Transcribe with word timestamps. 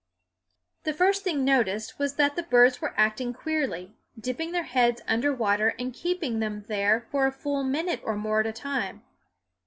The 0.81 0.95
first 0.95 1.23
thing 1.23 1.45
noticed 1.45 1.99
was 1.99 2.15
that 2.15 2.35
the 2.35 2.41
birds 2.41 2.81
were 2.81 2.95
acting 2.97 3.33
queerly, 3.35 3.93
dipping 4.19 4.51
their 4.51 4.63
heads 4.63 5.03
under 5.07 5.31
water 5.31 5.75
and 5.77 5.93
keeping 5.93 6.39
them 6.39 6.65
there 6.67 7.05
for 7.11 7.27
a 7.27 7.31
full 7.31 7.63
minute 7.63 8.01
or 8.03 8.15
more 8.15 8.39
at 8.39 8.47
a 8.47 8.51
time. 8.51 9.03